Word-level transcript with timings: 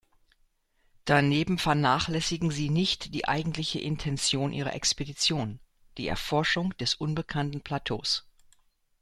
Daneben 1.05 1.59
vernachlässigen 1.59 2.49
sie 2.49 2.71
nicht 2.71 3.13
die 3.13 3.27
eigentliche 3.27 3.77
Intention 3.79 4.51
ihrer 4.51 4.73
Expedition: 4.73 5.59
die 5.99 6.07
Erforschung 6.07 6.75
des 6.77 6.95
unbekannten 6.95 7.61
Plateaus. 7.61 8.25